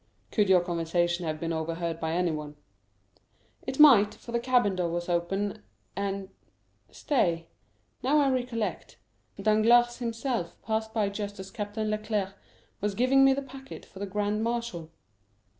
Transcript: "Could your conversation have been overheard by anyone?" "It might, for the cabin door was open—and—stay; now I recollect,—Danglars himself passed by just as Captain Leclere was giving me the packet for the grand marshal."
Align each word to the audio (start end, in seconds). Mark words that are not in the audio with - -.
"Could 0.31 0.49
your 0.49 0.61
conversation 0.61 1.27
have 1.27 1.39
been 1.39 1.53
overheard 1.53 1.99
by 1.99 2.13
anyone?" 2.13 2.55
"It 3.67 3.79
might, 3.79 4.15
for 4.15 4.31
the 4.31 4.39
cabin 4.39 4.75
door 4.75 4.89
was 4.89 5.07
open—and—stay; 5.07 7.47
now 8.01 8.17
I 8.19 8.31
recollect,—Danglars 8.31 9.97
himself 9.97 10.59
passed 10.63 10.91
by 10.91 11.09
just 11.09 11.39
as 11.39 11.51
Captain 11.51 11.87
Leclere 11.91 12.33
was 12.79 12.95
giving 12.95 13.23
me 13.23 13.33
the 13.35 13.43
packet 13.43 13.85
for 13.85 13.99
the 13.99 14.07
grand 14.07 14.43
marshal." 14.43 14.89